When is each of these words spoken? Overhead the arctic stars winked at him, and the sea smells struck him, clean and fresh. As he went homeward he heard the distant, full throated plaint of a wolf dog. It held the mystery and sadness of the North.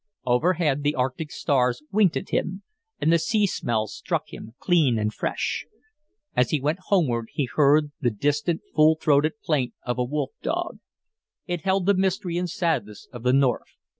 Overhead 0.25 0.81
the 0.81 0.95
arctic 0.95 1.29
stars 1.29 1.83
winked 1.91 2.17
at 2.17 2.29
him, 2.29 2.63
and 2.99 3.13
the 3.13 3.19
sea 3.19 3.45
smells 3.45 3.93
struck 3.93 4.33
him, 4.33 4.55
clean 4.57 4.97
and 4.97 5.13
fresh. 5.13 5.67
As 6.35 6.49
he 6.49 6.59
went 6.59 6.79
homeward 6.87 7.27
he 7.33 7.45
heard 7.45 7.91
the 8.01 8.09
distant, 8.09 8.61
full 8.73 8.95
throated 8.99 9.33
plaint 9.43 9.75
of 9.83 9.99
a 9.99 10.03
wolf 10.03 10.31
dog. 10.41 10.79
It 11.45 11.61
held 11.61 11.85
the 11.85 11.93
mystery 11.93 12.39
and 12.39 12.49
sadness 12.49 13.07
of 13.13 13.21
the 13.21 13.31
North. 13.31 13.77